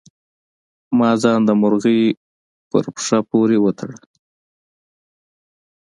ما 0.97 1.11
ځان 1.21 1.39
د 1.45 1.49
مرغۍ 1.61 2.01
په 2.69 2.77
پښه 2.95 3.19
پورې 3.29 3.57
وتړه. 3.61 3.97